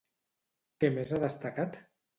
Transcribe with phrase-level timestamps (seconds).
[0.85, 1.83] Què més ha destacat?